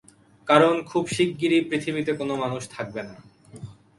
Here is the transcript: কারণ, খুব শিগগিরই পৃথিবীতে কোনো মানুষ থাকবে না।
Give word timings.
কারণ, 0.47 0.75
খুব 0.83 1.03
শিগগিরই 1.07 1.61
পৃথিবীতে 1.69 2.11
কোনো 2.13 2.33
মানুষ 2.35 2.63
থাকবে 2.69 3.01
না। 3.03 3.15